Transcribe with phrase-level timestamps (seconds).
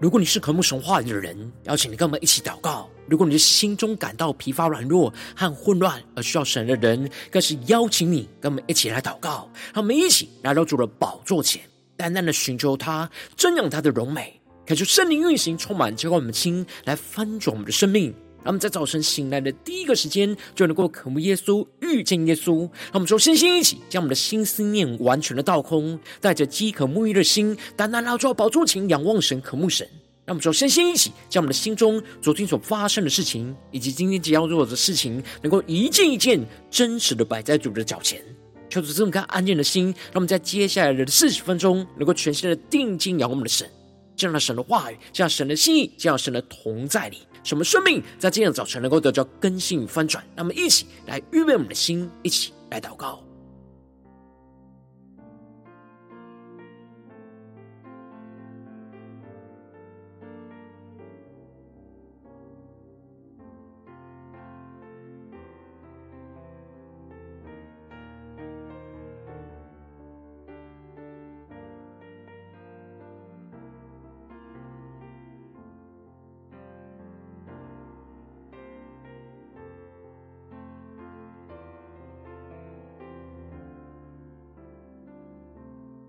[0.00, 9.46] 如果你是渴慕神话语的人，邀请你跟我们一起祷告；如果你是心中感到疲乏软弱和混乱而需要神的人，更是邀请你跟我们一起来祷告。
[9.74, 11.60] 让我们一起来到主的宝座前，
[11.98, 18.14] 单单的寻求他，瞻仰他的荣美，感受圣灵运行，充满浇灌我们的心，来翻转我们的生命。
[18.42, 22.60] 让我们在早晨醒来的第一个时间，就能够渴慕耶稣、遇见耶稣。
[22.60, 29.86] 让我们说，身心一起，将我们的心思念完全的倒空，带着饥渴沐浴的心，单单来到宝座前，仰望神、渴慕神。
[30.30, 36.40] 让我们说，身心一起，将我们的心中昨天所发生的事情，以及今天即将要做的事情，能够一件一件
[36.70, 38.22] 真实的摆在主的脚前。
[38.68, 43.68] 求主这么看安静的心，让我们在接下来的四十分钟，能够全心的定睛仰望我们的神，
[44.14, 47.26] 这样的神的话语，这样神的心意，这样神的同在里。
[47.42, 53.20] 使我们生命在今天的早晨能够得到更新与翻转，让我们一起来预备我们的心，一起来祷告。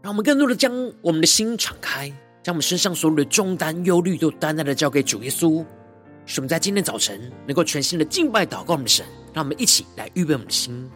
[0.02, 2.10] 让我们更多的将我们的心敞开，
[2.42, 5.64] 将我们身上所有的重担、忧虑都单单的交给主耶稣，
[6.26, 9.06] 使我们在今天早晨能够全新的敬拜、祷告我们的神。
[9.34, 10.90] 让我们一起来预备我们的心。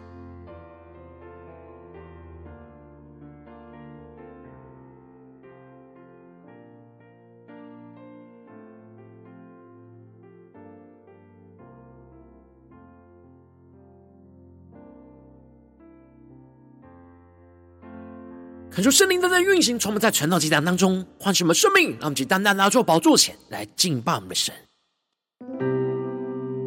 [18.76, 24.54] 恳求圣灵在在运行，从我们在传道祭坛当中唤醒我们生命，让我们去单单拿到宝座前来敬拜我们的神。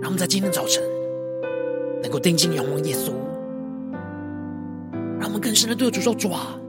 [0.02, 0.82] 让我们在今天早晨
[2.02, 3.12] 能够定睛仰望耶稣，
[5.20, 6.60] 让我们更深的对主说：主啊，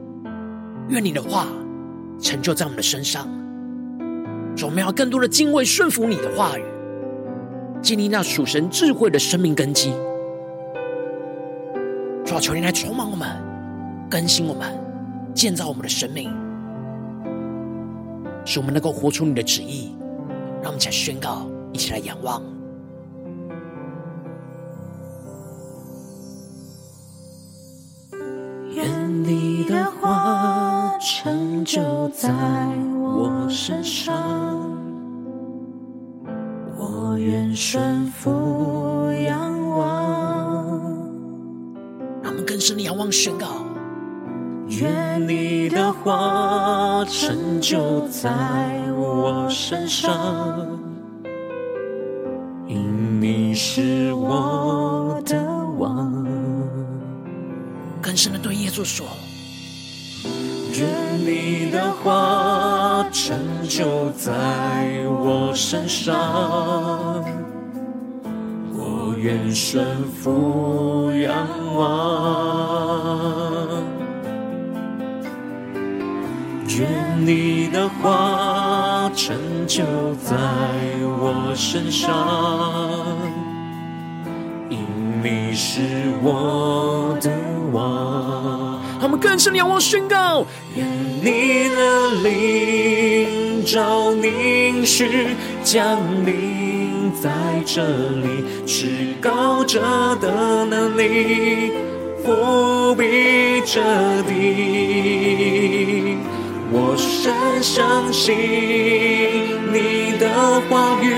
[0.89, 1.47] 愿你的话
[2.21, 3.27] 成就在我们的身上。
[4.55, 6.63] 主，我们要更多的敬畏顺服你的话语，
[7.81, 9.91] 建立那属神智慧的生命根基。
[12.23, 13.27] 主啊，求你来充满我们，
[14.07, 14.79] 更新我们。
[15.33, 16.29] 建造我们的生命，
[18.45, 19.95] 使我们能够活出你的旨意。
[20.61, 22.41] 让我们一起来宣告，一起来仰望。
[28.75, 32.29] 愿你的话成就在
[32.99, 34.69] 我身上，
[36.77, 40.79] 我愿顺服仰望。
[42.21, 43.60] 让我们更深的仰望宣告。
[46.03, 48.31] 愿你的话成就在
[48.95, 50.79] 我身上，
[52.67, 55.39] 因你是我的
[55.77, 56.25] 王。
[58.01, 59.05] 更深的对耶稣说：
[60.73, 60.87] 愿
[61.19, 63.37] 你的话成
[63.69, 64.31] 就在
[65.07, 67.23] 我身上，
[68.73, 73.40] 我愿顺服仰望。
[77.23, 79.35] 你的话成
[79.67, 79.83] 就
[80.23, 80.35] 在
[81.19, 82.09] 我身上，
[84.69, 84.79] 因
[85.21, 85.81] 你是
[86.23, 87.29] 我的
[87.71, 88.81] 王。
[88.99, 90.43] 他们更深的仰望宣告：
[90.75, 90.87] 愿
[91.21, 97.29] 你的灵照凝聚降临在
[97.67, 97.83] 这
[98.21, 99.79] 里，至高者
[100.19, 101.71] 的能力
[102.25, 103.79] 覆庇着
[104.23, 106.17] 地。
[106.73, 108.33] 我深相信
[109.73, 111.13] 你的话语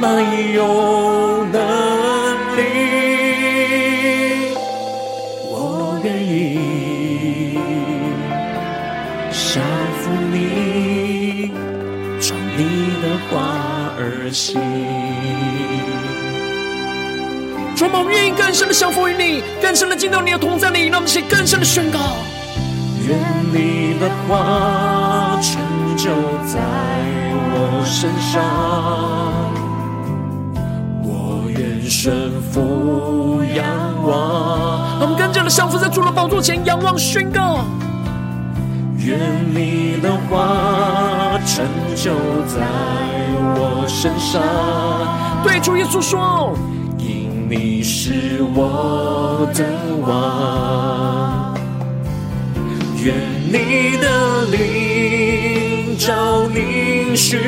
[0.00, 0.14] 满
[0.54, 1.58] 有能
[2.56, 2.60] 力，
[5.50, 7.58] 我愿意
[9.32, 9.60] 降
[9.98, 11.50] 服你，
[12.20, 12.60] 照你
[13.02, 13.32] 的话
[13.98, 14.60] 而行。
[17.74, 21.98] 主，我愿意更深的降服于你，更深的进到你的同在里，让我们写更深的宣告。
[23.04, 23.18] 愿
[23.52, 25.01] 你的话
[26.02, 26.10] 就
[26.48, 26.58] 在
[27.54, 28.42] 我身上，
[31.04, 33.64] 我愿顺服仰
[34.02, 34.98] 望。
[35.00, 37.64] 我们更加的降服在主的宝座前，仰望宣告。
[38.96, 39.16] 愿
[39.54, 41.64] 你的话成
[41.94, 42.10] 就
[42.48, 42.66] 在
[43.54, 44.42] 我身上，
[45.44, 46.52] 对主耶稣说，
[46.98, 49.64] 因你是我的
[50.04, 51.54] 王。
[53.04, 53.14] 愿
[53.46, 55.21] 你的灵
[55.96, 57.38] 召凝应许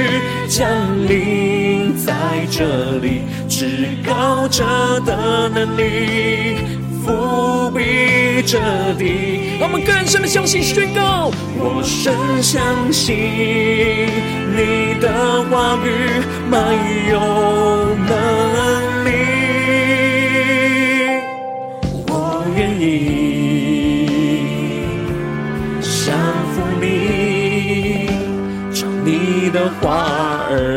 [0.48, 0.68] 降
[1.08, 2.12] 临在
[2.50, 4.64] 这里，至高者
[5.06, 6.56] 的能力
[7.04, 8.58] 伏笔这
[8.98, 9.58] 地。
[9.60, 13.14] 我们更深的相信宣告，我深相信
[14.56, 15.88] 你的话语
[16.50, 16.56] 没
[17.10, 17.18] 有
[18.06, 18.12] 能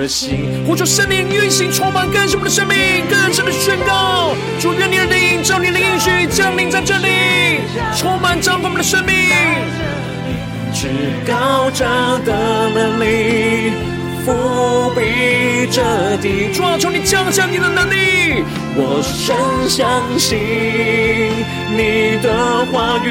[0.07, 2.77] 话而行，呼求圣灵运行，充满更深我们的生命，
[3.09, 4.33] 更深的宣告。
[4.59, 7.59] 主愿你的灵，照你的应许降临在这里，
[7.97, 9.13] 充满掌管我们的生命。
[10.73, 10.87] 至
[11.27, 11.85] 高者
[12.25, 13.73] 的能力
[14.25, 18.43] 覆庇这地，主啊，求你降下你的能力。
[18.79, 19.35] 我深
[19.67, 20.37] 相信
[21.75, 23.09] 你的话语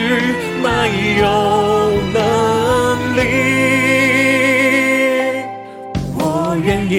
[0.62, 0.88] 满
[1.18, 4.35] 有能力。
[6.66, 6.96] 愿意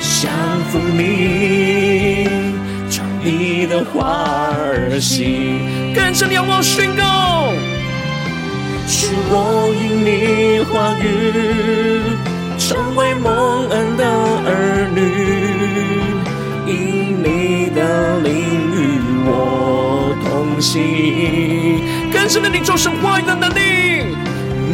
[0.00, 0.32] 降
[0.70, 2.26] 服你，
[2.88, 5.94] 唱你的话而行。
[5.94, 7.52] 更深的仰望宣告，
[8.86, 11.04] 是我因你话语
[12.58, 14.06] 成为蒙恩的
[14.46, 15.00] 儿女，
[16.66, 16.72] 因
[17.22, 18.32] 你的灵
[18.72, 18.80] 与
[19.26, 20.80] 我同行。
[22.10, 23.81] 更深的领受神话语的能力。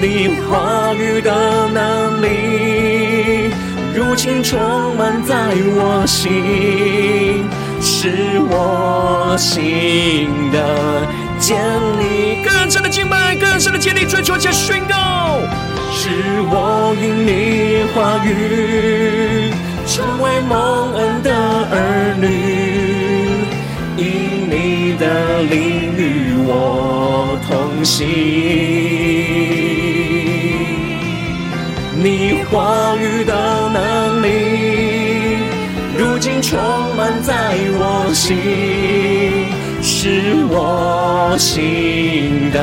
[0.00, 3.50] 你话语的能力，
[3.94, 4.60] 如今充
[4.96, 5.34] 满在
[5.74, 7.44] 我心，
[7.80, 11.04] 是我心的
[11.40, 11.58] 建
[11.98, 12.44] 立。
[12.44, 15.40] 更深的敬拜，更深的建立，追求且宣告，
[15.92, 16.08] 是
[16.46, 19.50] 我因你话语
[19.84, 21.34] 成为蒙恩的
[21.72, 22.26] 儿女，
[23.96, 29.57] 因你的灵与我同行。
[38.18, 38.36] 心，
[39.80, 42.58] 是我心的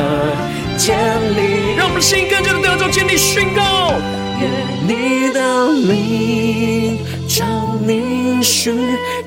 [0.76, 0.94] 建
[1.34, 1.78] 立。
[1.78, 3.94] 让我们的心更加的得着建立宣告。
[4.42, 4.52] 愿
[4.86, 5.40] 你的
[5.72, 7.46] 灵照
[7.88, 8.76] 你需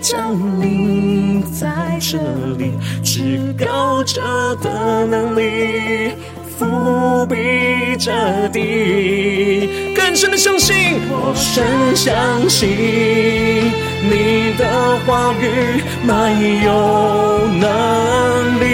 [0.03, 2.19] 降临在这
[2.59, 2.73] 里，
[3.03, 4.21] 至高者
[4.63, 6.13] 的能力。
[6.61, 8.13] 覆庇着
[8.53, 11.65] 地，更深的相信，我深
[11.97, 13.73] 相信
[14.03, 16.69] 你的话语满有
[17.59, 18.67] 能力。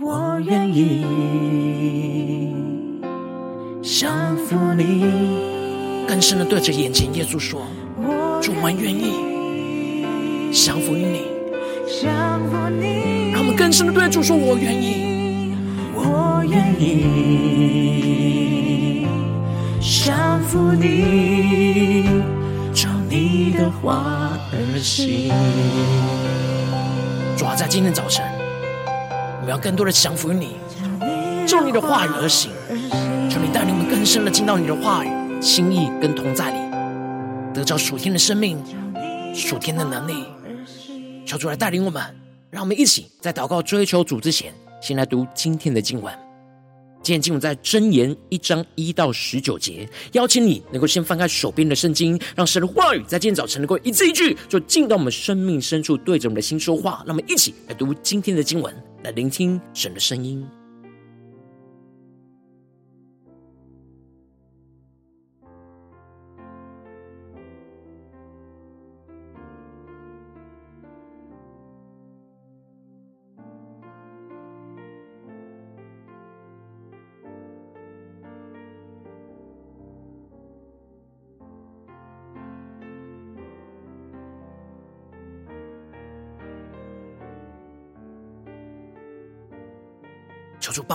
[0.00, 1.04] 我愿意
[3.82, 5.04] 降服你。
[6.06, 7.66] 更深的对着眼前耶稣说：
[8.40, 9.26] 主，我们愿意。
[10.50, 11.22] 降服于你，
[12.02, 12.40] 让
[13.36, 15.07] 我们更深的对主说：“我愿意，
[23.78, 25.28] 你的话而行。”
[27.36, 28.24] 主啊，在今天早晨，
[29.40, 30.56] 我们要更多的降服于你，
[31.46, 32.50] 照你的话语而行。
[33.30, 35.10] 求你带领我们更深的进到你的话语、
[35.40, 36.58] 心意跟同在里，
[37.54, 38.58] 得着属天的生命、
[39.34, 40.26] 属天的能力。
[41.24, 42.02] 求主来带领我们，
[42.50, 46.27] 让我们一起在祷告追求主之前，先来读今天的经文。
[47.02, 49.88] 今天经文在真言一章一到十九节。
[50.12, 57.02] 邀请你能够先翻开手边的圣经，让神的话语在今天早晨能够一字一句，就进到我们生命深处，对着我们的心说话。
[57.06, 58.74] 那么一起来读今天的经文，
[59.04, 60.46] 来聆听神的声音。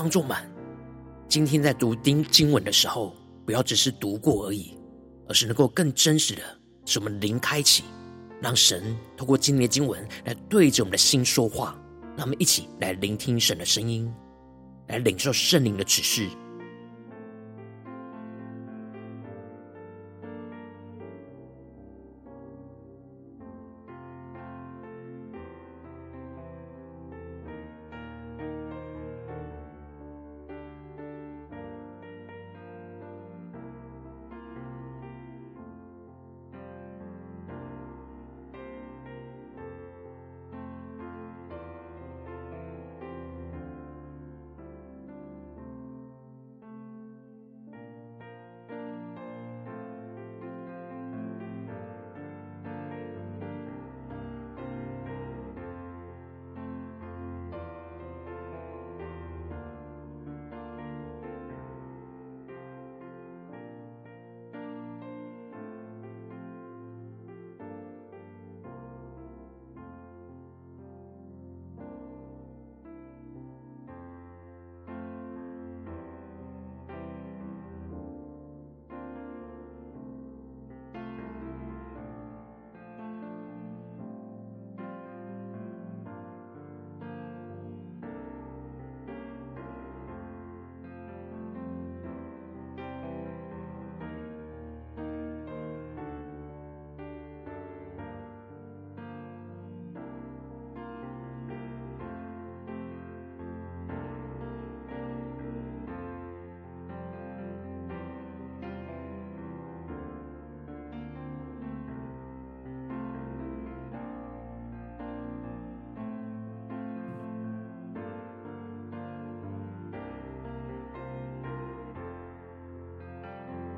[0.04, 0.38] 帮助们，
[1.30, 4.78] 今天在读经经文的时候，不要只是读过而已，
[5.30, 6.42] 而是能够更真实的
[6.86, 7.86] 使我们灵开启，
[8.42, 11.80] 让神透过今天的经文来对着我们的心说话。
[12.18, 14.14] 让我们一起来聆听神的声音，
[14.90, 16.28] 来领受圣灵的指示。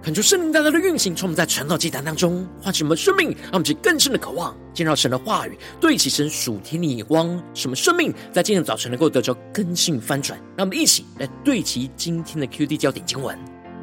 [0.06, 10.40] 恳求圣灵大大的运行，从我们在传道祭坛当中唤醒我们生命，让我们去更深的渴望见到神的话语，对齐神属天的眼光，使我们生命在今天早晨能够得着更新翻转。
[10.56, 13.36] 让我们一起来对齐今天的 QD 焦点经文，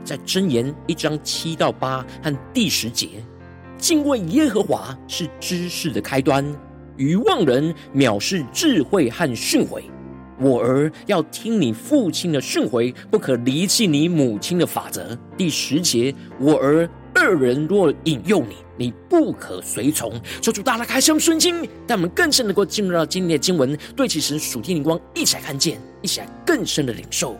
[0.04, 3.08] 在箴言一章七到八和第十节：
[3.76, 6.46] 敬畏耶和华是知识的开端，
[6.98, 9.82] 愚妄人藐视智慧和训诲。
[10.38, 15.16] 我儿要听你父亲的训诲，不可离弃你母亲的法则。
[15.36, 20.20] 第十节，我儿二人若引诱你，你不可随从。
[20.40, 27.38] 求主大大开箱顺经，让我们更深能够进入到今天的经文，对其神属天灵光一起来看见，一起来更深的领受。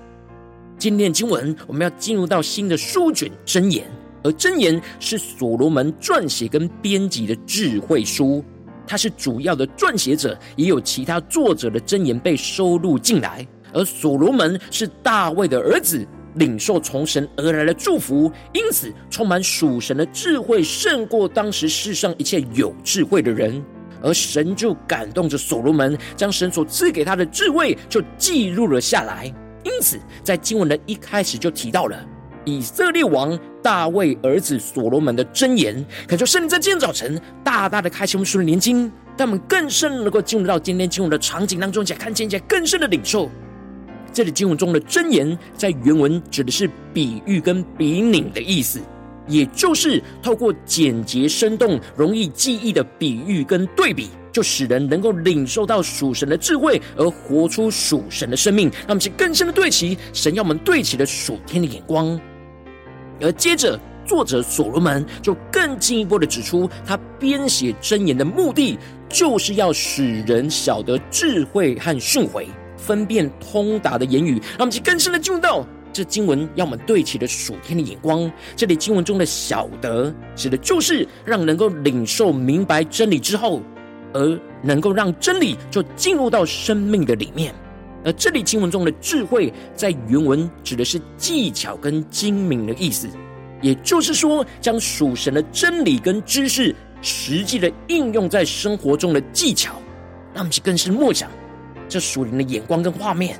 [0.78, 3.84] 今天的经文，我们要进入到新的书卷箴言，
[4.22, 8.44] 而箴言是所罗门撰写跟编辑的智慧书。
[8.86, 13.46] 他是主要的撰写者，也有其他作者的箴言被收录进来。
[13.72, 23.64] 而所罗门是大卫的儿子，领受从神而来的祝福，因此充满属神的智慧，胜过当时世上一切有智慧的人。
[24.02, 29.32] 而神就感动着所罗门，将神所赐给他的智慧就记录了下来。
[29.64, 31.96] 因此，在经文的一开始就提到了。
[32.44, 43.30] 以色列王大卫儿子所罗门的箴言，恳求圣灵在今天早晨大大的开启我们属灵眼睛，让我们更深能够进入到今天经文的场景当中，来看见一些更深的领受。
[44.12, 48.80] 这里经文中的箴言，在原文指的是比喻跟比拟的意思，
[49.28, 58.68] 也就是透过简洁生动、容易记忆的比喻跟对比，就使人能够领受到属神的智慧，而活出属神的生命。
[58.80, 62.20] 让我们去更深的对齐神要我们对齐的属天的眼光。
[63.22, 68.76] 而接着，作者所罗门就更进一步的指出，他编写箴言的目的，
[69.08, 74.32] 就是要使人晓得智慧和训诲，分辨通达的言语。
[74.32, 78.30] 让我们去更深的进入到这经文，要我们对齐的属天的眼光。
[78.56, 83.62] 这里经文中的“晓得”，指的就是让能够领受明白真理之后，
[84.12, 87.54] 而能够让真理就进入到生命的里面。
[88.04, 93.08] 而这里经文中的智慧，在原文指的是技巧跟精明的意思，
[93.60, 99.74] 也就是说，将属神的真理跟知识实际的应用在生活中的技巧，
[100.34, 101.30] 让我们去更深默想
[101.88, 103.38] 这属灵的眼光跟画面。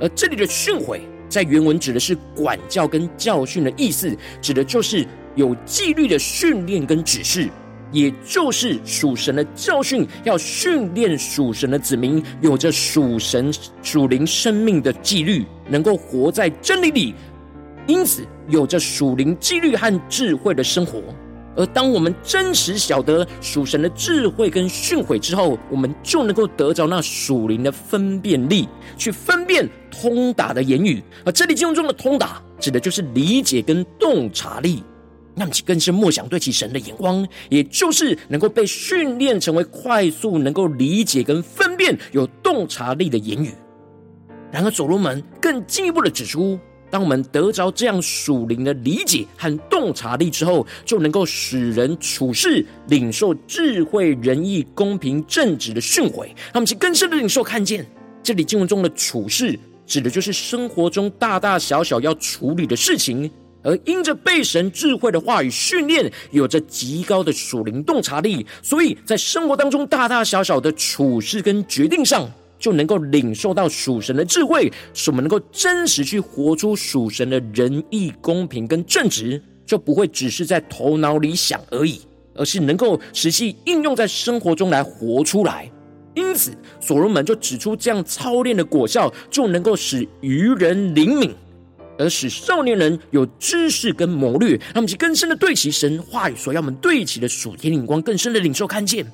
[0.00, 7.50] 而这里的训诲，在原文指的是管教跟教训的意思，指的就是有纪律的训练跟指示。
[7.90, 13.52] 也就是属神的教训，要训练属神的子民，有着属神
[13.82, 17.14] 属灵生命的纪律，能够活在真理里，
[17.86, 21.02] 因此有着属灵纪律和智慧的生活。
[21.56, 31.02] 而当我们真实晓得属神的智慧跟训诲之后，我们就能够得着那属灵的分辨力，去分辨通达的言语。
[31.24, 34.84] 而这里经文中的通达，指的就是理解跟洞察力。
[35.38, 43.52] 让其更深默想，对其神的眼光，也就是能够被训练成为快速能够理解跟分辨有洞察力的言语。
[44.50, 46.58] 然而，所罗门更进一步的指出，
[46.90, 56.24] 当我们得着这样属灵的理解和洞察力之后，就能够使人处事领受智慧、仁义、公平、正直的训诲。
[56.24, 57.86] 让我们去更深的领受，看见
[58.22, 63.30] 这里经文中的处事，指的就是生活中大大小小要处理的事情。
[63.68, 72.26] 而因着被神智慧的话语训练，有着极高的属灵洞察力，所以在生活当中大大小小的处事跟决定上，
[72.58, 82.00] 就能够领受到属神的智慧，使我们能够真实去活出属神的仁义、公平跟正直，就不会只是在头脑里想而已，
[82.34, 85.70] 而是能够实际应用在生活中来活出来。
[86.14, 91.34] 因此，所罗门就指出，这样操练的果效，就能够使愚人灵敏。
[91.98, 99.04] 而使少年人有知识跟谋略，让我们去更深的对齐神话语所要我们对齐的属天灵光，更深的领受看见。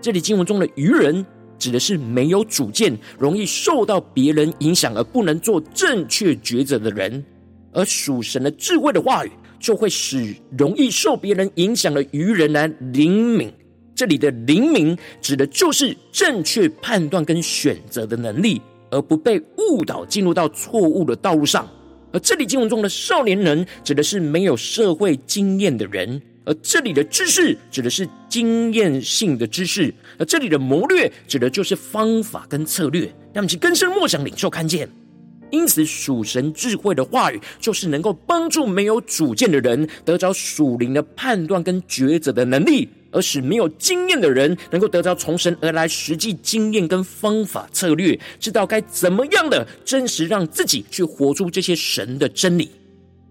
[0.00, 1.26] 这里经文中的愚人，
[1.58, 7.22] 指的是没有主见、容易受到别人影响而不能做正确抉择的人；
[7.72, 13.52] 而属神的智慧的话语，就会使容易受别人影响的愚人来灵敏。
[13.94, 21.68] 这里的灵敏，指的就是正确判断跟选择的能力，而不被误导进入到错误的道路上。
[22.12, 33.02] 而这里经文中的少年人，指的是没有社会经验的人；而这里的知识，指的是经验性的知识；而这里的谋略，指的就是方法跟策略。
[33.32, 34.88] 让我们去更深默想领受看见。
[35.50, 42.88] 因此，属神智慧的话语，就是能够帮助没有主见的人，得着属灵的判断跟抉择的能力。
[43.10, 52.70] 而使没有经验的人能够得到从神而来实际经验跟方法策略，知道该怎么样的真实让自己去活出这些神的真理。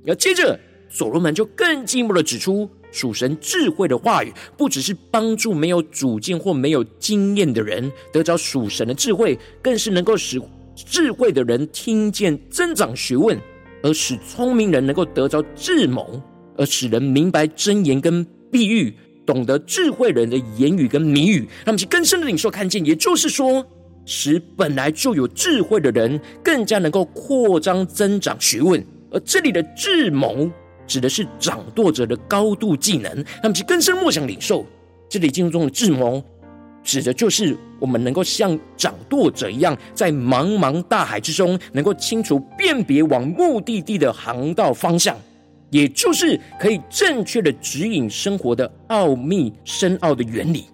[0.08, 0.60] 而接着
[0.90, 10.42] 所罗门就更进一步的指出，属神智慧的话语，不只是帮助没有主见或没有经验的人得着属神的智慧，更是能够使
[10.76, 13.38] 智慧的人听见增长学问，
[13.84, 16.22] 而使聪明人能够得着智谋，
[16.58, 18.96] 而使人明白真言跟比喻，
[19.30, 22.84] 懂得智慧人的言语跟谜语，让其更深的领受看见。
[22.84, 23.64] 也就是说，
[24.04, 28.84] 使本来就有智慧的人更加能够扩张增长学问。
[29.12, 30.50] 而这里的智谋，
[30.88, 34.66] 指的是掌舵者的高度技能，让其更深默想领受。
[35.08, 36.24] 这里经文中的智谋，
[36.84, 45.16] 指的就是我们能够像掌舵者一样，在茫茫大海之中，能够清楚辨别往目的地的航道方向。
[45.70, 50.66] 也就是可以正确的指引生活的奥秘深奥的原理，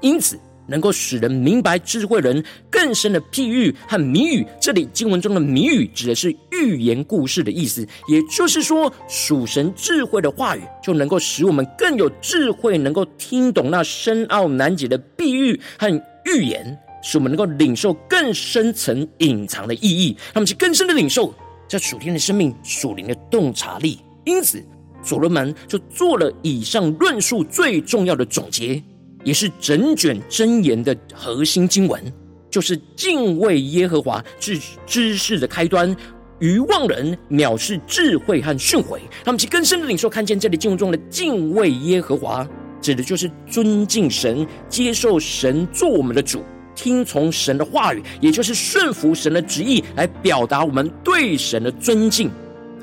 [0.00, 4.46] 因此能够使人明白智慧人更深的譬喻和谜语。
[4.60, 15.90] 这里经文中的谜语指的是寓言故事的意思，也就是说，属神智慧的话语就能够使我们更有智慧，能够听懂那深奥难解的比喻和
[16.24, 21.34] 寓言，使我们能够领受更深层隐藏的意义，他们去更深的领受。
[21.70, 24.00] 这属天的生命，属灵的洞察力。
[24.24, 24.60] 因此，
[25.04, 28.82] 所罗门就做了以上论述最重要的总结，
[29.22, 32.12] 也是整卷箴言的核心经文，
[32.50, 35.96] 就是敬畏耶和华是知识的开端。
[36.40, 38.98] 愚妄人藐视智慧和训诲。
[39.22, 42.44] 他们其更深的领受，看见这里经文中的敬畏耶和华，
[42.80, 46.42] 指的就是尊敬神，接受神做我们的主。
[46.80, 52.30] 听从神的话语，也就是顺服神的旨意，来表达我们对神的尊敬。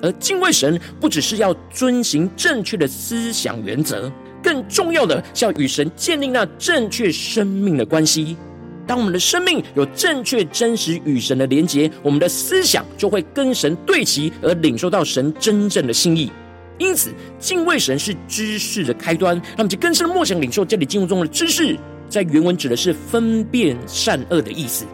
[0.03, 4.11] 而敬畏神，不只是要遵循正确的思想原则，
[4.43, 8.37] 更重要的是要与神建立那正确生命的关系。
[8.85, 16.31] 当我们的生命有正确真实与神的连结，我们的思想就会跟神对齐，而领受到神真正的心意。
[16.77, 19.35] 因此，敬畏神是知识的开端。
[19.35, 21.75] 让我们就更深的默想领受这里经文中的知识。
[22.09, 24.85] 在原文指的是分辨善恶的意思，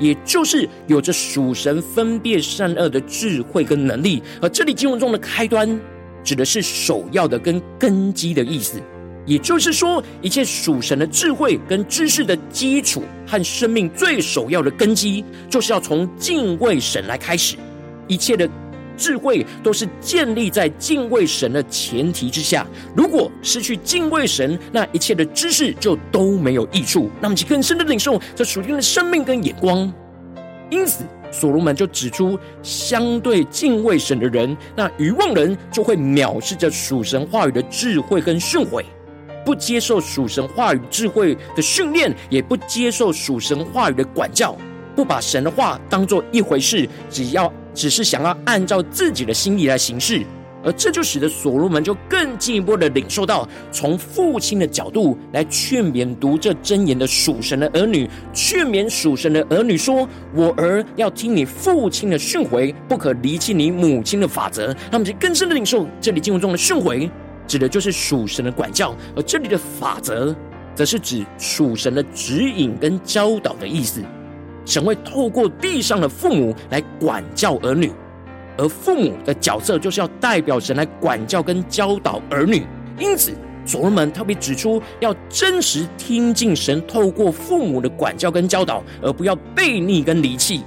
[0.00, 4.22] 也就是有着属神分辨善恶的智慧跟能力。
[4.40, 5.80] 而这里经文中的开端，
[6.24, 8.80] 指的是首要的跟根基的意思。
[9.24, 17.56] 也就是说，一切属神的智慧跟知识的基础和生命最首要的根基，就是要从敬畏神来开始。
[18.06, 18.48] 一切的。
[18.96, 22.66] 智慧都是建立在敬畏神的前提之下。
[22.94, 27.10] 如果失去敬畏神，那一切的知识就都没有益处。
[27.20, 29.92] 那么，其更深的领受这属天的生命跟眼光。
[30.70, 38.82] 因此，所罗门就指出，相对敬畏神的人，那愚妄人就会藐视着属神话语的智慧跟训诲，
[39.44, 44.56] 不接受属神话语智慧的训练，也不接受属神话语的管教，
[44.96, 47.52] 不把神的话当做一回事，只要。
[47.76, 50.24] 只是想要按照自己的心意来行事，
[50.64, 67.10] 而这就使得所罗门就更进一步的领受到，从父亲的角度来劝勉读这箴言的属神的儿女，劝勉属神的儿女说：“我儿要听你父亲的训诲，不可离弃你母亲的法则。”他们就更深的领受，这里经文中的训诲，
[67.46, 70.34] 指的就是属神的管教，而这里的法则，
[70.74, 74.02] 则是指属神的指引跟教导的意思。
[74.66, 77.90] 神会透过地上的父母来管教儿女，
[78.58, 82.66] 而父母的角色就是要代表神来管教跟教导儿女。
[82.98, 83.32] 因此，
[83.64, 90.62] 所罗门特别指出，要真实听进神透过父母的管教跟教导，而不要背逆跟离弃。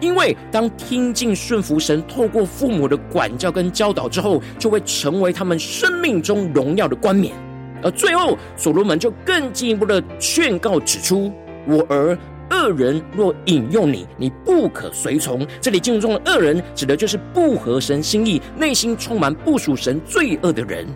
[0.00, 7.34] 因为当听进顺服神透过父母的管教跟教导之后，就会成为他们生命中荣耀的冠冕。
[7.82, 11.32] 而最后，所罗门就更进一步的劝告指出
[11.66, 12.16] ：“我儿。”
[12.50, 15.46] 恶人若引诱你，你不可随从。
[15.60, 20.86] 这里经文中的恶人，指的就是不合神心意、内心充满不属神罪恶的人。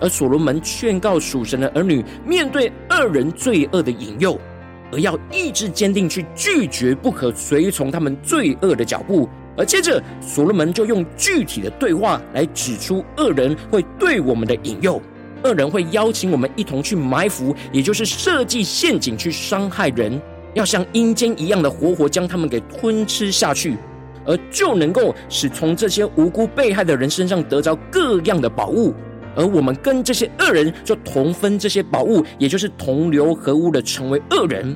[0.00, 4.38] 而所罗门劝告属神的儿女，面对恶人罪恶的引诱，
[4.92, 9.28] 而要意志坚定去拒绝，不可随从他们罪恶的脚步。
[9.56, 15.00] 而接着，所罗门就用具体的对话来指出恶人会对我们的引诱。
[15.44, 20.20] 恶人会邀请我们一同去埋伏，也就是设计陷阱去伤害人。
[20.56, 23.76] 要像阴间一样的活活将他们给吞吃下去，
[24.24, 28.94] 而就能够使从这些无辜被害的人身上得着各样的宝物，
[29.36, 34.74] 而我们跟这些恶人就同分这些宝物，也就是同流合污的成为恶人。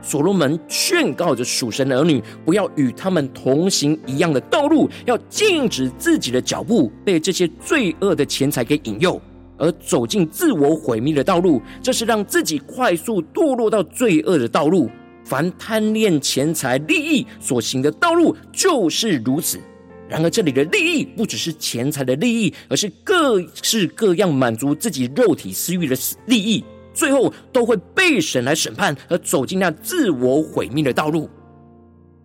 [0.00, 9.20] 所罗门劝告着属神的儿女，不要与他们同行一样的道路，要禁止自己的脚步被这些罪恶的钱财给引诱，
[9.56, 14.88] 而走进自我毁灭的道路，这是让自己快速堕落到罪恶的道路。.
[15.28, 19.60] 凡贪恋钱财利益所行的道路，就是如此。
[20.08, 26.64] 然而，这里的利益不只是钱财的利益，而是各式各样满足自己肉体私欲的利益，
[26.94, 31.28] 最后都会被神来审判，而走进那自我毁灭的道路。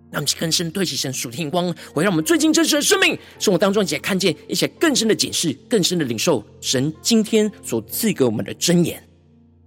[0.10, 9.04] 让我们更深对齐神属天光，会让我们最近真实的生命生活当中，一起来看见，一些更深的解释，更深的领受神今天所赐给我们的真言。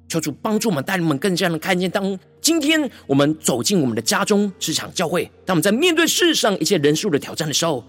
[0.08, 7.84] 求主帮助我们，带领我们更加的看见，当今天我们走进我们的家中、职场、教会，当我们在面对世上一切人数的挑战的时候。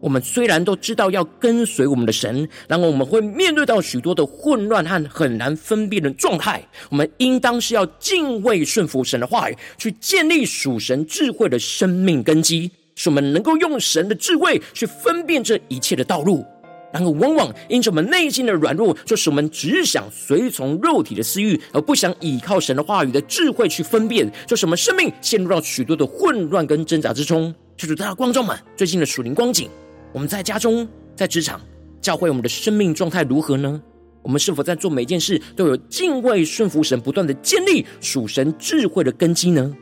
[0.00, 6.60] 我们虽然都知道要跟随我们的神，然而我们会面对到许多的混乱和很难分辨的状态。
[6.90, 16.44] 我们应当是要敬畏顺服神的话语，去建立属神智慧的生命根基，使我们能够用神的智慧去分辨这一切的道路。
[16.92, 27.54] 然后，往往因着我们内心的软弱，就使我们只想随从肉体的私欲，而不想依靠神的话语的智慧去分辨，就使我们生命陷入到许多的混乱跟挣扎之中。
[27.76, 29.70] 就是大家观众们，最近的属灵光景。
[30.12, 31.58] 我们在家中、在职场、
[32.00, 33.80] 教会，我们的生命状态如何呢？
[34.22, 39.74] 我们是否在做每件事都有敬畏顺服神，不断的建立属神智慧的根基呢？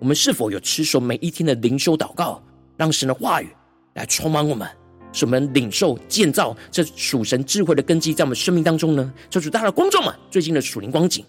[0.00, 2.42] 我们是否有持守每一天的灵修祷告，
[2.76, 3.48] 让神的话语
[3.94, 4.68] 来充满我们，
[5.16, 9.12] 使我们领受建造这属神智慧的根基在我们生命当中呢？
[9.30, 11.24] 就是大的光照嘛，最近的属灵光景。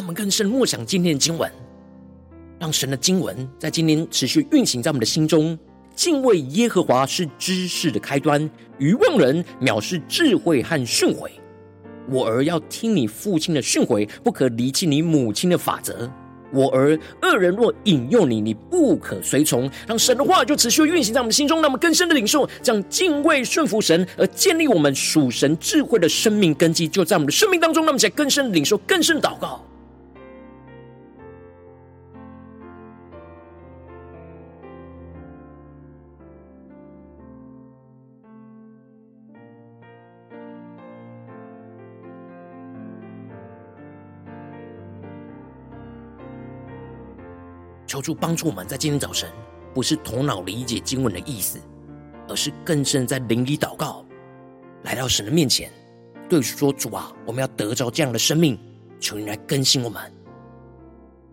[0.00, 1.52] 让我们更深默想今天的经文，
[2.58, 5.58] 让神的经文在今天持续运行在我们的心中。
[5.94, 11.28] 敬畏耶和华是知识的开端，愚妄人藐视智慧和训诲。
[12.08, 16.10] 我儿要听你父亲的训诲，不可离弃你母亲的法则。
[16.50, 19.70] 我儿，恶人若引诱你，你不可随从。
[19.86, 27.82] 让神的话就持续运行在我们心中，让我们更深的领受，这样敬畏顺服神，而建立我们属神智慧的生命根基，就在我们的生命当中。
[27.84, 29.62] 让我们在更深的领受，更深祷告。
[48.00, 49.28] 求主帮助我们在今天早晨，
[49.74, 51.58] 不是头脑理解经文的意思，
[52.26, 54.02] 而是更深在灵里祷告，
[54.84, 55.70] 来到神的面前，
[56.26, 58.58] 对主说：“主啊，我们要得着这样的生命，
[58.98, 60.00] 求你来更新我们。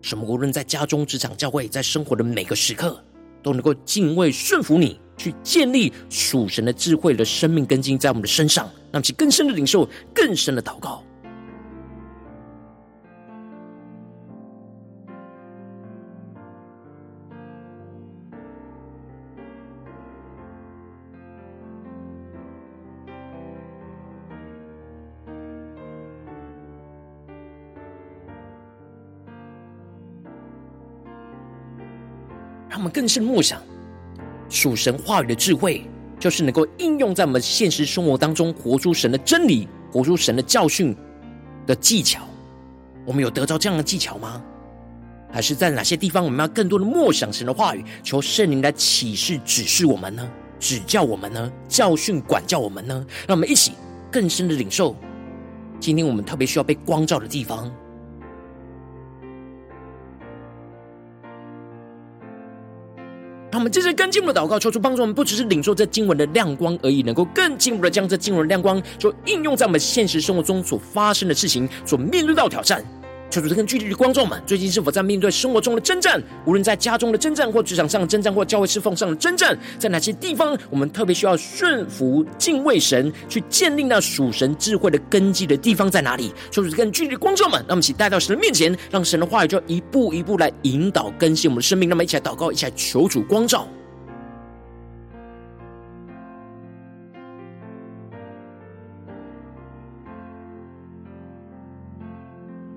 [0.02, 3.02] 什么无论在家中、职场、教会，在生活的每个时刻，
[3.42, 11.02] 都能够敬畏顺服你，去建立属神的智慧的生命根基在我们的身上，让其更深的领受，更深的祷告。”
[32.88, 33.60] 更深默想
[34.48, 35.84] 属神话语的智慧，
[36.18, 40.96] 就是能够应用在我们现实生活当中，活出神的真理，活出神的教训
[41.66, 42.26] 的技巧。
[43.04, 44.42] 我们有得到这样的技巧吗？
[45.30, 50.28] 还是在哪些地方我们要更多的默想神的话语，求圣灵来启示、指示我们呢？
[50.58, 51.52] 指教我们呢？
[51.68, 53.06] 教训、管教我们呢？
[53.26, 53.72] 让我们一起
[54.10, 54.96] 更深的领受，
[55.78, 57.70] 今天我们特别需要被光照的地方。
[63.50, 72.84] 他们接着更进一步的祷告，求主帮助我们，不只是领受这经文的亮光而已，能够更进一步的将这经文的亮光，就应用在我们现实生活中所发生的事情，所面对到挑战。
[73.30, 76.22] 求主更具体的观众们，最近是否在面对生活中的征战？
[76.46, 86.32] 无论在家中的征战，或职场上的征战，或教会侍奉上的征战，在哪些地方，我们特别需要顺服、敬畏神，去建立那属神智慧的根基的地方在哪里？
[86.50, 91.88] 求主更具体的观众们，让我们一起带到神的面前，让神的话语就一步一步来引导更新我们的生命。
[91.88, 93.68] 那么，一起来祷告，一起来求主光照。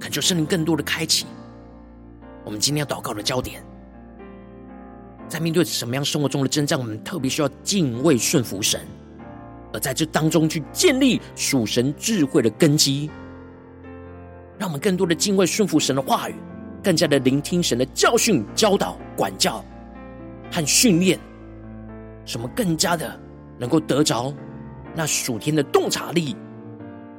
[0.02, 1.28] 恳求圣灵更多的开启，
[2.44, 3.64] 我们今天要祷告的焦点，
[5.30, 8.82] 在面对什么样生活中的征战，我们特别需要敬畏顺服神，
[9.72, 13.12] 而在这当中去建立属神智慧的根基，
[14.58, 16.36] 让我们更多的敬畏顺服神的话语，
[16.84, 19.64] 更加的聆听神的教训、教导、管教
[20.52, 21.20] 和训练，
[22.26, 23.20] 什么更加的
[23.60, 24.34] 能够得着
[24.96, 26.36] 那属天的洞察力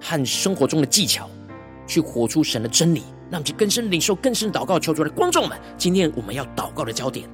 [0.01, 1.31] 和生活中的技巧，
[1.92, 5.59] 去活出神的真理，让我们更深领受、更深祷告，求主的观众们。
[5.76, 7.28] 今天我们要祷告的焦点。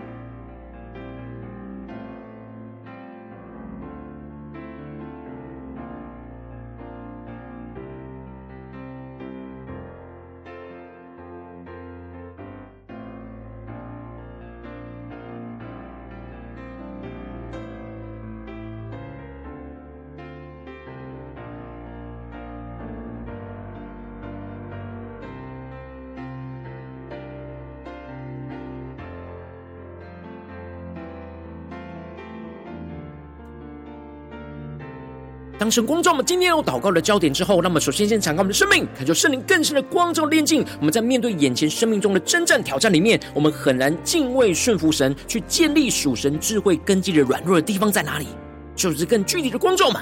[35.71, 40.65] 神光照我们今天有祷告的焦点之后，那么首先先敞开我们的生命，恳求圣灵更深的光照炼净。
[40.79, 48.27] 我们在面对眼前生命中的征战挑战里面，我们很难敬畏顺服神，去建立属神智慧根基的软弱的地方在哪里？
[48.75, 50.01] 就是更具体的光照们，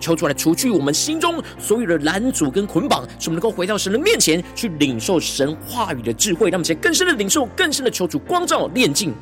[0.00, 9.12] 求出来除去我们心中所有的拦阻跟捆绑，使我们能够回到神的面前去领受神话语的智慧，让我们先更深的领受，更深的求主光照炼净。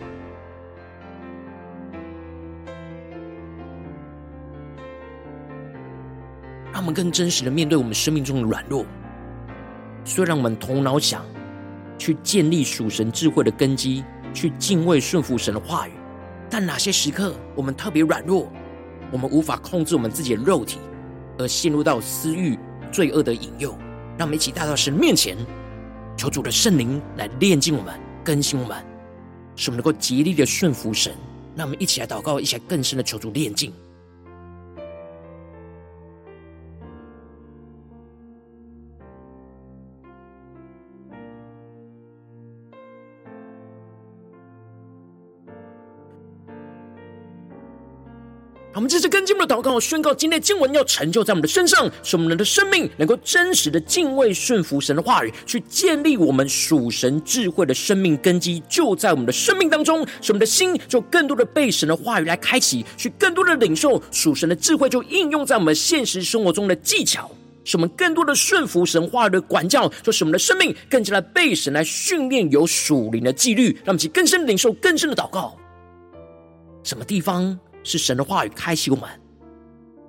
[6.93, 8.85] 更真实的面对我们生命中的软弱。
[10.05, 11.25] 虽然我们头脑想
[11.99, 14.03] 去建立属神智慧的根基，
[14.35, 15.93] 去敬畏顺服神的话语，
[16.51, 18.51] 但哪些时刻我们特别软弱，
[19.11, 20.79] 我们无法控制我们自己的肉体，
[21.39, 22.59] 而陷入到私欲、
[22.91, 23.71] 罪恶的引诱。
[24.19, 25.37] 让我们一起带到神面前，
[26.17, 28.77] 求主的圣灵来炼净我们、更新我们，
[29.57, 31.13] 使我们能够竭力的顺服神。
[31.55, 33.73] 让我们一起来祷告，一起来更深的求主炼净。
[48.75, 67.31] 我们这次跟进我们的祷告，宣告今天经文要成就在我们的身上，使我们人的生命能够真实的敬畏顺服神的话语，去建立我们属神智慧的生命根基，就在我们的生命当中，使我们的心就更多的被神的话语来开启，去更多的领受属神的智慧，就应用在我们现实生活中的技巧，
[67.65, 75.59] 使我们更多的顺服神话语的管教，就使我们的生命更加的被神来训练有属灵的纪律，让我们去更深领受更深的祷告。
[76.83, 77.59] 什么地方？
[77.83, 79.09] 是神的话语开启我们，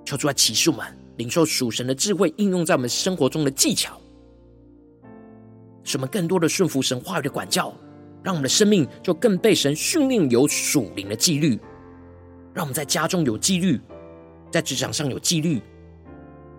[0.04, 4.00] 求主来启示我们，领受属神的智慧，应用在我们生活中的技巧，
[5.82, 7.74] 使我们更多的顺服神话语的管教，
[8.22, 11.58] 让我们的生命就更被神训练有属灵的纪律，
[12.52, 13.80] 让我们在家中有纪律，
[14.50, 15.60] 在职场上有纪律，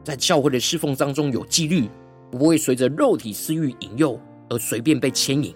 [0.04, 1.90] 在教会的侍奉当中有纪律，
[2.30, 5.56] 不会随着肉体私欲引诱而随便被牵引。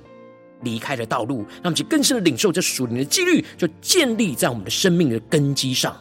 [0.61, 5.95] 离开了道路，让我们去更深的领受这属灵的纪律，就建立在我们的生命的根基上。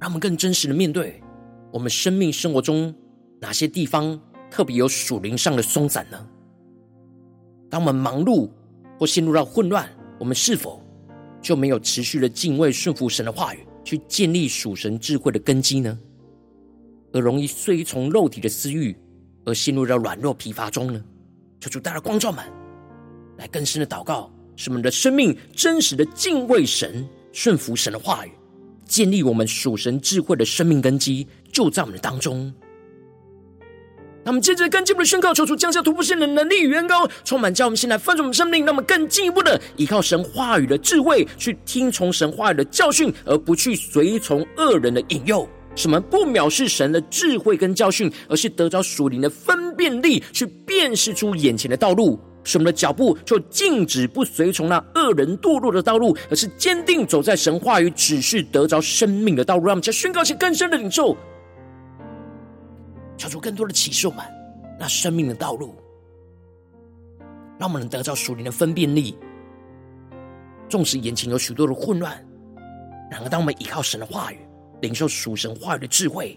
[0.00, 1.22] 让我们更真实的面对
[1.70, 2.92] 我们生命生活中
[3.40, 6.28] 哪些地方特别有属灵上的松散呢？
[7.72, 8.50] 当我们忙碌
[8.98, 10.84] 或陷入到混乱，我们是否
[11.40, 15.98] 就没有持续的敬畏顺服神的话语，去建立属神智慧的根基呢？
[17.14, 18.94] 而容易随从肉体的私欲，
[19.46, 21.02] 而陷入到软弱疲乏中呢？
[21.62, 22.44] 求主带来光照们，
[23.38, 28.32] 来更深的祷告，使我们的生命真实的敬畏神、顺服神的话语，
[28.84, 32.52] 建立我们属神智慧的生命根基，就在我们当中。
[34.24, 38.64] 他们接着更进一步的宣告，求主降下突破性的能力与恩膏，充满叫我们现在翻转我们生命。
[38.64, 45.48] 那么更进一步的依靠神话语的智慧，去听从神话语的教训，而不去随从恶人的引诱。
[45.74, 52.20] 什么不藐视神的智慧跟教训，而是得着属灵的分辨力，去辨识出眼前的道路。
[52.44, 59.64] 使我们的脚步就静止不随从那恶人堕落的道路，而是坚定走在神话语指示得着生命的道路。
[59.64, 61.16] 让我们再宣告一些更深的领受。
[63.22, 64.24] 求出更多的启示我们，
[64.76, 65.76] 那生命的道路，
[67.56, 69.16] 让我们能得到属灵的分辨力。
[70.68, 72.12] 纵使眼前有许多的混乱，
[73.08, 74.38] 然而当我们依靠神的话语，
[74.80, 76.36] 领受属神话语的智慧，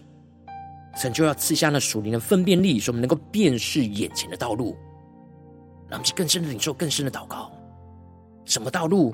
[0.94, 4.76] 神就要赐下那属灵的分辨力，使我们能够辨识眼前的道路。
[5.88, 7.50] 让我们去更深的领受，更深的祷告。
[8.44, 9.12] 什么道路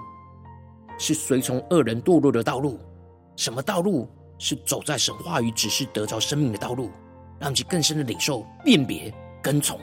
[0.99, 2.79] 是随从恶人堕落的道路？
[3.35, 4.07] 什么道路
[4.39, 6.91] 是走在神话语指示得着生命的道路？
[7.43, 9.77] 让其更深的领受、辨别、跟从。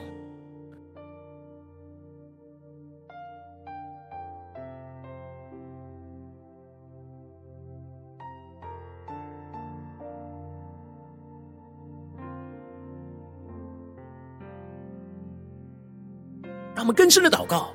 [16.73, 17.73] 让我们更深的祷告。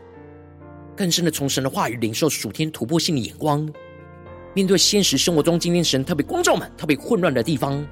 [0.97, 3.71] 更深的从神的话语领受属天突破性的眼光，
[4.55, 7.87] 面对现实生活中今天神特别光照们特别混乱的地方，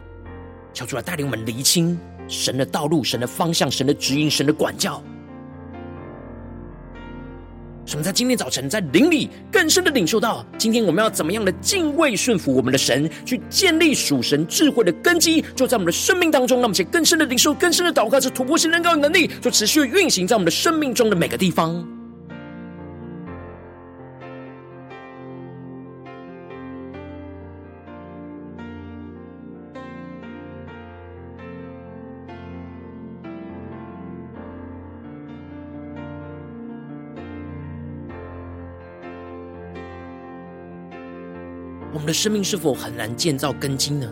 [0.73, 5.03] 求主来带领我们厘清神的道路、神的方向、神的指引、神的管教。
[7.85, 16.59] 什么在今天早晨在灵里更深的领受到，今天我们要怎么样的敬畏顺服我们的神，去建立属神智慧的根基，就在我们的生命当中。
[16.59, 21.85] 让我们且更深的领受、更深的祷告，这突破性能高的能力，就持续运行在我们的生命中的每个地方。
[42.13, 44.09] 生命是否很难建造根基呢？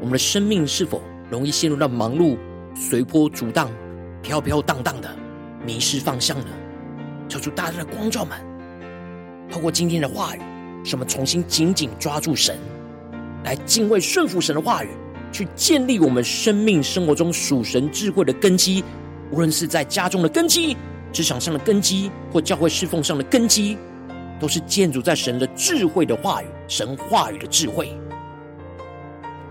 [0.00, 2.36] 我们的生命是否容易陷入到忙碌、
[2.74, 3.70] 随波逐荡、
[4.22, 5.08] 飘飘荡荡的
[5.64, 6.46] 迷失方向呢？
[7.28, 8.38] 求主大大的光照们，
[9.50, 10.40] 透过今天的话语，
[10.84, 12.56] 使我们重新紧紧抓住神，
[13.44, 14.88] 来敬畏顺服神的话语，
[15.32, 18.84] 去建立我们生命生活中属神智慧的根基。
[19.30, 20.76] 无论是在家中的根基、
[21.12, 23.76] 职场上的根基，或教会侍奉上的根基。
[24.40, 27.88] 都是建筑在神的智慧的话语，神话语的智慧。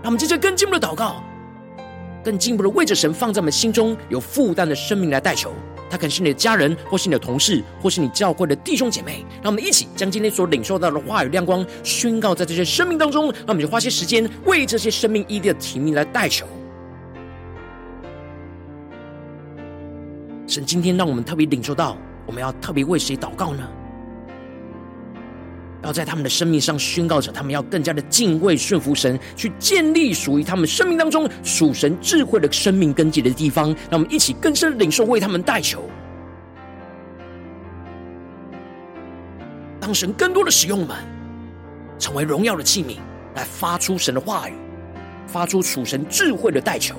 [0.00, 1.22] 让我们接着更进一步的祷告，
[2.24, 5.52] 更进一步的为着神放在我们心中有负担的生命来代求。
[5.90, 9.24] 他可能是你的家人，或是你的同事，或是你教会的弟兄姐妹。
[9.42, 13.24] 让我们一起将今天所领受到的话语亮光宣告在这些生命当中。
[13.32, 16.46] 让我们就花些时间为这些生命一地的提名来代求。
[20.46, 23.66] 神今天让我们特别领受到，我们要特别为谁祷告呢？
[25.82, 33.68] 要在他们的生命上宣告着，他们要更加的敬畏顺服神，去建立属于他们生命当中属神智慧的生命根基的地方。
[33.90, 35.88] 让我们一起更深领受，为他们代求。
[39.80, 40.96] 当神更多的使用我们，
[41.98, 42.96] 成为荣耀的器皿，
[43.34, 44.52] 来发出神的话语，
[45.26, 46.96] 发出属神智慧的代求。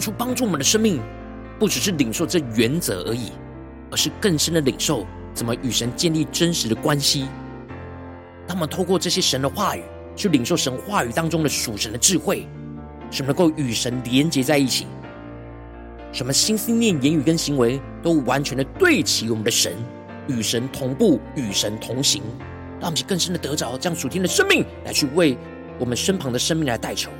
[0.00, 1.00] 出帮助我们的生命，
[1.58, 3.30] 不只是领受这原则而已，
[3.90, 7.28] 而是更深的领受怎么与神建立真实的关系。
[8.46, 9.82] 当我们透过这些神的话语，
[10.16, 12.48] 去领受神话语当中的属神的智慧，
[13.10, 14.86] 什么能够与神连接在一起，
[16.12, 19.72] 什么心思念、言语跟行为都完全的对齐我们的神，
[20.26, 22.22] 与神同步，与神同行，
[22.80, 25.38] 让我们去更深的得着这样属天的生命，来去为
[25.78, 27.10] 我们身旁的生命来代求。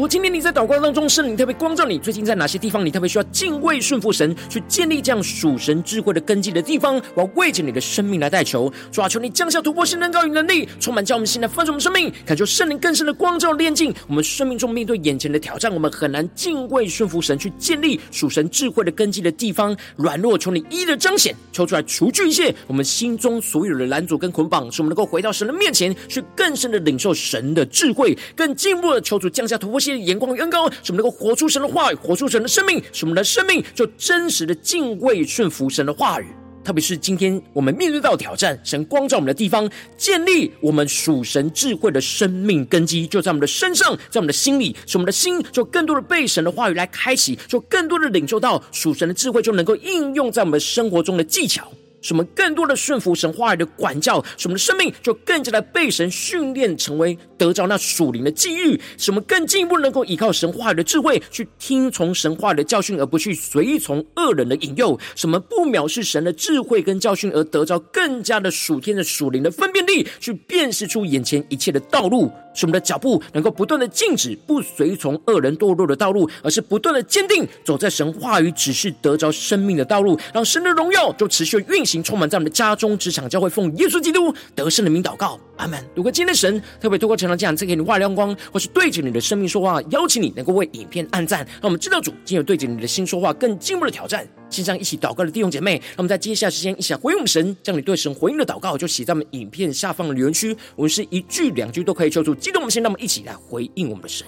[0.00, 29.89] 我今天你在祷告当中，圣灵特别光照你，最近在哪些地方你特别需要敬畏顺服神，去建立这样属神智慧的根基的地方，我要为着你的生命来代求，主啊，求你降下突破性能高与能力，充满叫我们现在丰盛的生命，感受圣灵更深的光照炼净我们生命中面对眼前的挑战，我们很难敬畏顺服神，去建立属神智慧的根基的地方，软弱求你一一的彰显，求出来除去一切我们心中所有的拦阻跟捆绑，使我们能够回到神的面前，去更深的领受神的智慧，更进一步的求主降下突破性。
[29.98, 36.26] 眼光远高，使我们能够活出神的话语，活出神的生命，使我们的生命就真实的敬畏顺服神的话语。
[36.62, 51.72] 特别是今天我们面对到挑战，神光照我们的地方，建立我们属神智慧的生命根基，就在我们的身上，在我们的心里，使我们的心就更多的被神的话语来开启，就更多的领受到属神的智慧，就能够应用在我们生活中的技巧。
[52.00, 58.80] 使我们更多的顺服神话语的管教，使我们的生命就更加的被神训练，成为得着那属灵的际遇。
[58.96, 64.98] 使我们更进一步能够依靠神话语的智慧，去听从神话语的教训，而不去随从恶人的引诱。
[65.14, 72.30] 什么不藐视神的智慧跟教训，而得着更加的属天的属灵的分辨力，去辨识出眼前一切的道路。
[72.52, 85.84] 使我们的脚步能够不断的静止，不随从恶人堕落的道路，而是不断的坚定走在神话语指示得着生命的道路，让神的荣耀就持续运行行，充满在我们的家中、职场、教会，奉耶稣基督得胜的名祷告，阿门。
[85.94, 94.26] 如果今天神特别透过成长这样，赐给你外亮光，或是对着你的生命说话，邀请你能够为影片按赞，让我们知道主今有对着你的心说话，更进步的挑战。
[94.48, 104.26] 线上一起祷告的弟兄姐妹，让我们在接下来时间一起回应神，将你对神回应的祷告就写在我们影片下方的留言区，我们是一句两句都可以求助，激动我们心，让我们一起来回应我们的神。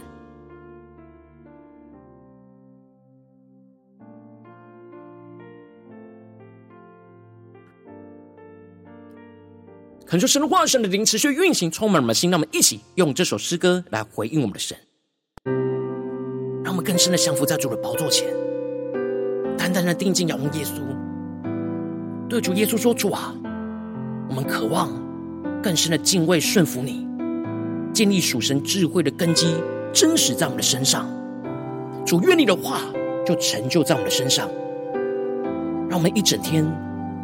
[10.12, 12.30] 恳求神的话、神的灵持续运行，充满我们的心。
[12.30, 14.76] 让我们一起用这首诗歌来回应我们的神，
[16.62, 18.28] 让我们更深的降服在主的宝座前，
[19.56, 20.82] 单单的定睛仰望耶稣，
[22.28, 23.34] 对主耶稣说：“主啊，
[24.28, 24.92] 我们渴望
[25.62, 27.06] 更深的敬畏顺服你，
[27.94, 29.54] 建立属神智慧的根基，
[29.94, 31.10] 真实在我们的身上。
[32.04, 32.82] 主，愿你的话
[33.24, 34.46] 就成就在我们的身上，
[35.88, 36.70] 让我们一整天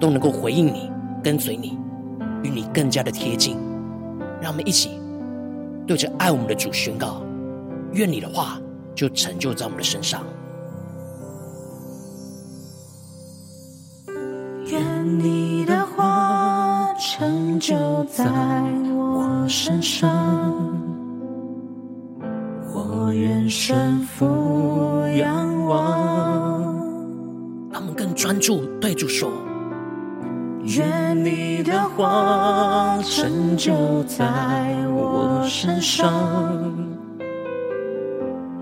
[0.00, 0.90] 都能够回应你，
[1.22, 1.78] 跟随你。”
[2.42, 3.56] 与你更加的贴近，
[4.40, 5.00] 让我们一起
[5.86, 7.22] 对着爱我们的主宣告：
[7.92, 8.60] 愿你的话
[8.94, 10.22] 就成就在我们的身上。
[14.66, 17.74] 愿你的话成就
[18.04, 18.24] 在
[18.94, 20.54] 我身上，
[22.74, 24.26] 我愿顺服
[25.16, 26.76] 仰望。
[27.70, 29.47] 让我们更专注对主说。
[30.76, 34.26] 愿你的话成就在
[34.94, 36.12] 我身上，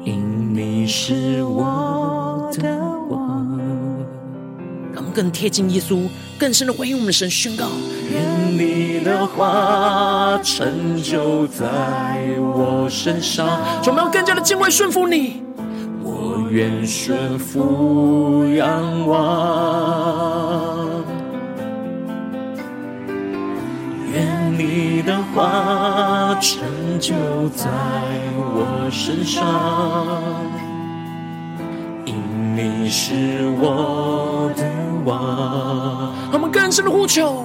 [0.04, 2.78] 因你是我的
[3.10, 3.44] 王。
[4.92, 7.66] 让我们更贴近耶稣，更深的回应我们的神，宣告：
[8.12, 11.66] 愿你的话成就在
[12.38, 13.48] 我身上。
[13.84, 15.42] 我们要更加的敬畏顺服你，
[16.04, 20.05] 我愿顺服仰望。
[25.36, 27.12] 话成就
[27.54, 27.68] 在
[28.38, 29.44] 我身上，
[32.06, 32.14] 因
[32.56, 34.64] 你是我的
[35.04, 36.14] 王。
[36.32, 37.44] 我们更深的呼求，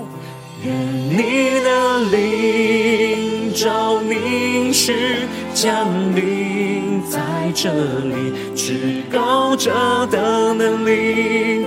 [0.63, 5.85] 愿你的灵照明师降
[6.15, 7.19] 临在
[7.53, 11.65] 这里，至高者的能力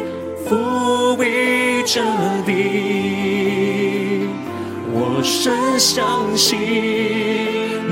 [0.48, 2.00] 覆庇这
[2.46, 3.23] 地。
[5.24, 6.60] 深相信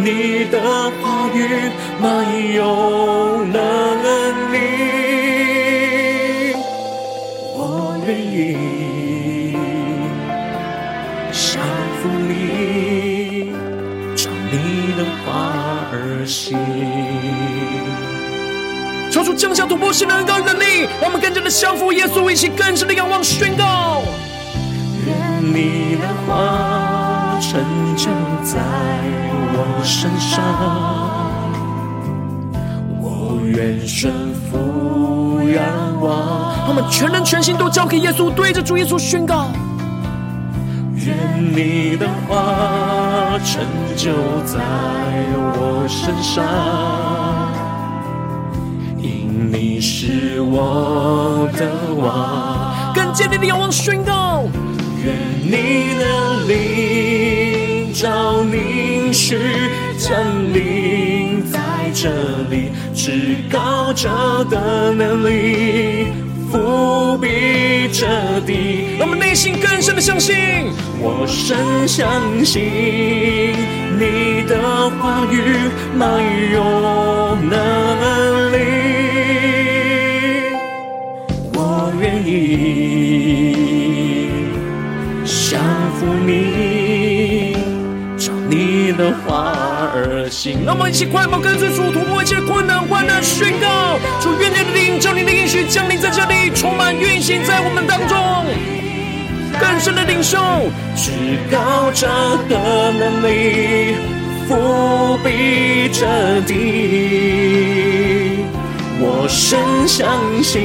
[0.05, 0.61] 你的
[1.01, 1.49] 话语
[1.99, 6.55] 满有能力，
[7.57, 9.57] 我愿意
[11.33, 11.63] 降
[12.03, 13.51] 服你，
[14.15, 15.95] 照你的话而
[16.27, 16.59] 行。
[19.11, 24.03] 求主降下突破性的恩膏与能力，让我们更加的降服耶稣，一起更深的仰望宣告。
[25.07, 26.92] 愿你的话
[27.43, 27.61] 成
[27.97, 28.07] 就
[28.45, 28.61] 在
[29.53, 30.41] 我身上，
[33.01, 35.61] 我愿顺服仰
[36.01, 36.69] 望。
[36.69, 39.49] 我们全人全心都交给耶稣，对着主耶稣宣告：
[40.95, 43.67] 愿你的话成
[43.97, 44.13] 就
[44.47, 44.61] 在
[45.35, 46.45] 我身上，
[49.03, 52.95] 因你是我的王。
[52.95, 54.45] 更坚定的仰望宣告。
[55.05, 56.05] 愿你的
[56.47, 59.39] 灵照明师
[59.99, 60.11] 降
[60.53, 61.59] 临在
[61.93, 62.09] 这
[62.51, 64.09] 里，至高者
[64.51, 66.07] 的能力
[66.51, 68.07] 伏笔彻
[68.47, 68.97] 底。
[69.01, 70.37] 我们内心更深的相信，
[71.01, 72.63] 我深相信
[73.99, 76.23] 你的话语满
[76.53, 76.63] 有
[77.51, 78.57] 能力，
[81.55, 82.92] 我愿意。
[86.03, 87.55] 降服你，
[88.19, 89.55] 照你的话
[89.95, 90.65] 而行。
[90.67, 94.01] 让我们一起快跑，跟随主，突破一切困难，患难宣告。
[94.21, 98.19] 主愿你的灵，照你的应许降临在这里，充满运行在我们当中。
[99.61, 100.39] 更深的领受，
[100.97, 101.13] 至
[101.51, 102.09] 高者
[102.49, 103.95] 的能力
[104.49, 106.53] 覆庇这地。
[109.05, 110.09] 我深相
[110.43, 110.61] 信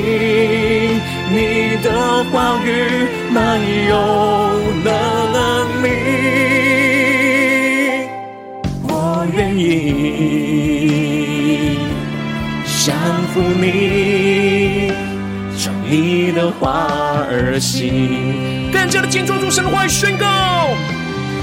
[1.30, 2.68] 你的话语
[3.32, 3.60] 满
[3.90, 3.94] 有
[4.84, 4.90] 能
[5.84, 5.86] 力，
[8.84, 8.90] 我
[9.36, 9.62] 愿意
[12.66, 12.96] 降
[13.34, 14.92] 服你，
[15.58, 16.88] 照你的话
[17.30, 18.72] 而行。
[18.72, 20.26] 更加的紧抓住神的话语宣告，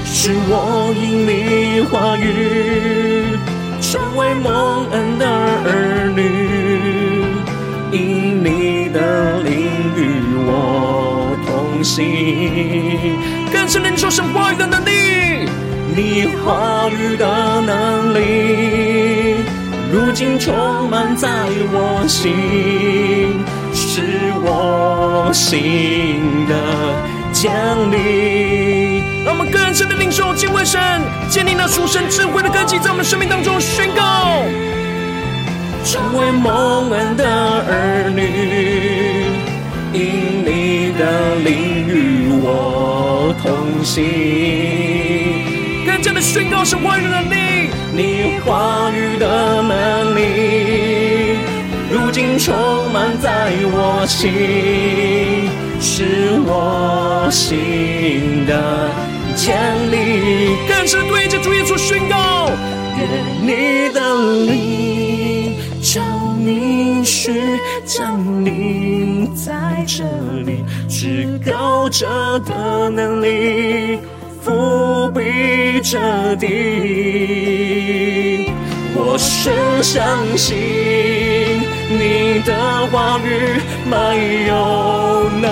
[0.03, 3.37] 使我因你话语
[3.79, 6.21] 成为蒙恩的儿女，
[7.91, 8.97] 因你的
[9.43, 9.54] 灵
[10.45, 13.19] 我同行。
[13.51, 15.49] 更深领受神话语的能力，
[15.95, 19.43] 你话语的能力，
[19.91, 21.29] 如今充满在
[21.71, 23.43] 我心，
[23.73, 24.01] 是
[24.43, 26.53] 我心的
[27.33, 27.51] 奖
[27.91, 29.03] 励。
[29.25, 30.79] 让我们更深的领受敬畏神，
[31.29, 34.43] 建立那属神智慧的根基，在我们生命当中宣告，
[35.83, 39.14] 成为蒙恩的儿女，
[39.95, 44.03] 因你的灵与我同行。
[46.21, 51.37] 宣告是话语的能力，你话语的能力，
[51.91, 52.53] 如今充
[52.91, 54.31] 满在我心，
[55.79, 58.89] 是我心的
[59.35, 59.55] 坚
[59.91, 59.93] 立。
[60.67, 62.49] 更深对着主耶稣宣告，
[62.97, 63.07] 愿
[63.41, 63.99] 你的
[64.51, 65.14] 灵
[65.95, 66.03] 降
[66.45, 67.31] 临，是
[67.85, 70.03] 降临在这
[70.43, 72.05] 里，至高者
[72.39, 73.97] 的能力。
[74.43, 76.45] 覆庇着地，
[78.93, 80.57] 我深相信
[81.89, 82.53] 你的
[82.91, 85.49] 话语没有能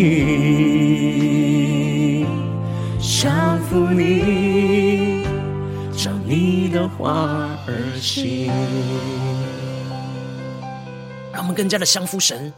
[0.00, 0.06] 意
[3.00, 5.24] 降服你，
[5.92, 8.46] 照你的话而行。
[11.32, 12.52] 让我们更加的降服神，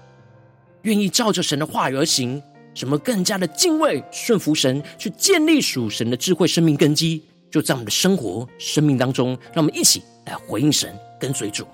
[0.82, 2.42] 愿意照着神的话语而行，
[2.74, 7.24] 什么更加的敬畏顺服神，去建立属神的智慧生命根基。
[7.50, 11.66] 就在我们的生活、生命当中，让我们一起来回应神，跟随主。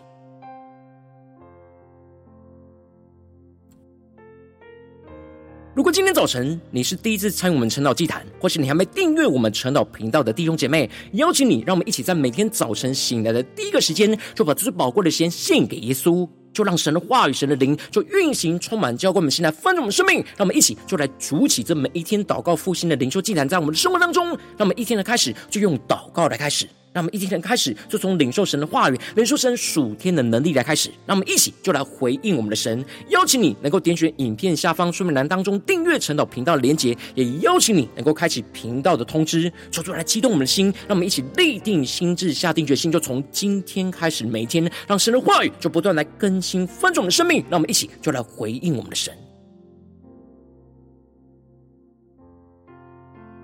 [5.77, 16.27] 如果今天早晨你是第一次参与我们晨祷祭坛，或是你还没订阅我们晨祷频道的弟兄姐妹，邀请你，让我们一起在每天早晨醒来的第一个时间，就把最宝贵的时间献给耶稣。
[16.51, 20.17] 就让神的话语、神的灵就运行、充满，浇灌我们现在丰盛的生命。
[20.39, 24.29] 让我们一起就来主起这每一天祷告复兴的灵修祭坛，在我们的生活当中。
[24.29, 26.67] 让我们一天的开始就用祷告来开始。
[26.97, 30.89] 让我们一天开始，就从领受神的话语、领受神属天的能力来开始。
[31.05, 32.83] 让我们一起就来回应我们的神。
[33.11, 40.73] 邀请你能够点选影片下方说明栏当中订阅陈导频道的连结，也邀请你能够开启频道的通知，求主来激动我们的心。
[40.89, 47.45] 让我们一起立定心智，下定决心，就从今天开始，每一天让神的话语就不断来更新翻转我们的生命。
[47.51, 49.13] 让我们一起就来回应我们的神。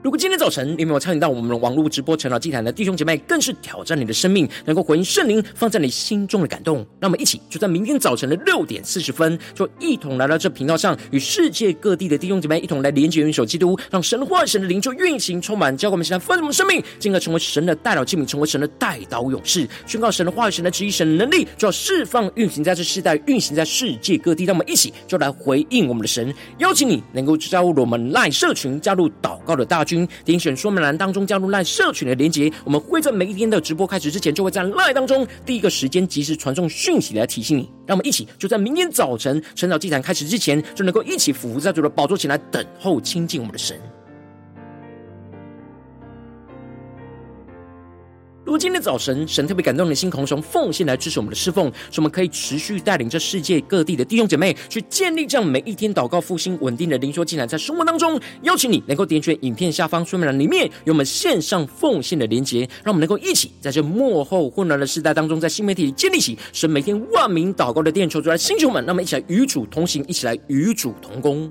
[0.02, 6.84] 如果今天早晨你没有参与到我们的网络直播晨祷祭坛的弟兄姐妹，更是挑战你的生命，能够回应圣灵放在你心中的感动。
[6.98, 24.46] 那我们一起就在明天早晨的六点四十分，就一同来到这频道上，与世界各地的弟兄姐妹一同来连接、元首基督，让神的话、神的灵就运行、充满，教灌我们现在丰盛的生命，进而成为神的代祷器皿，成为神的代祷勇士，宣告神的话语、神的旨意、神的能力，就要释放、运行在这世代，运行在世界各地。
[24.46, 30.08] 让我们一起就来回应我们的神，邀请你能够加入我们赖社群，加入祷告的大军。
[30.24, 37.70] 点选说明栏当中加入赖社群的连结，我们会在每一天的直播开始之前，就会在赖当中第一个时间及时传送讯息来提醒你。
[37.86, 43.78] 让我们一起就在明天早晨晨早祭坛开始之前，就能够一起俯伏在主的宝座前来等候亲近我们的神。
[48.52, 71.50] 如今天早晨，神特别感动你的心，同时奉献来支持我们的侍奉，使我们可以持续带领这世界各地的弟兄姐妹去建立这样每一天祷告复兴稳定的灵修进展，在生活当中，邀请你能够点选影片下方说明栏里面有我们线上奉献的连结，让我们能够一起在这幕后混乱的时代当中，在新媒体里建立起神每天万名祷告的电，求主来星球们，让我们一起来与主同行，一起来与主同工。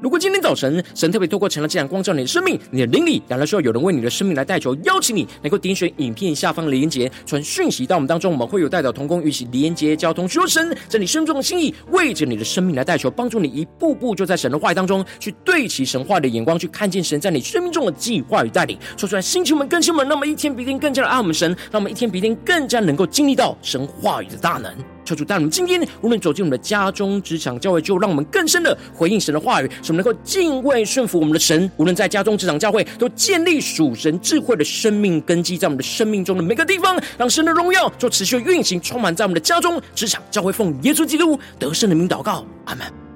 [0.00, 18.78] 如果今天早晨神特别透过晨祷祭坛光照你的生命，你的灵里然后需要有人为你的生命来代求，邀请你能够点选影片下方的连结，传讯息到我们当中，我们会有代表同工，与其连结交通，求神在你生中的心意，为着你的生命来代求，帮助你一步步就在神的话语当中去对齐神话的眼光，去看见神在你生命中的计划与带领。
[18.96, 24.72] 说出来，星球们、更新们，让我们一天比一天更加的爱我们神，让我们一天比一天更加能够经历到神话语的大能。
[25.04, 31.70] 求主带我们今天无论走进我们的家中、职场、教会，就让我们更深的回应神的话语，使我们能够敬畏顺服我们的神。
[31.76, 43.09] 无论在家中、职场、教会，都建立属神智慧的生命根基，在我们的生命中的每个地方，让神的荣耀就持续运行，充满在我们的家中、职场、教会，奉耶稣基督得胜的名祷告，阿门。